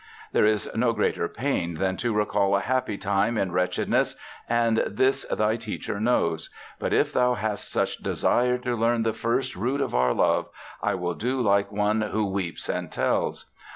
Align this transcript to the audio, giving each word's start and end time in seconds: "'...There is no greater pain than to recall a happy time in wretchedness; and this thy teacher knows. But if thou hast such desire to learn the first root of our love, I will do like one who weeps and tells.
"'...There 0.33 0.47
is 0.47 0.67
no 0.73 0.93
greater 0.93 1.27
pain 1.29 1.75
than 1.75 1.95
to 1.97 2.11
recall 2.11 2.55
a 2.55 2.59
happy 2.61 2.97
time 2.97 3.37
in 3.37 3.51
wretchedness; 3.51 4.15
and 4.49 4.77
this 4.79 5.25
thy 5.25 5.57
teacher 5.57 5.99
knows. 5.99 6.49
But 6.79 6.91
if 6.91 7.13
thou 7.13 7.35
hast 7.35 7.69
such 7.71 7.97
desire 7.97 8.57
to 8.57 8.75
learn 8.75 9.03
the 9.03 9.13
first 9.13 9.55
root 9.55 9.79
of 9.79 9.93
our 9.93 10.15
love, 10.15 10.49
I 10.81 10.95
will 10.95 11.13
do 11.13 11.39
like 11.39 11.71
one 11.71 12.01
who 12.01 12.25
weeps 12.25 12.67
and 12.67 12.91
tells. 12.91 13.45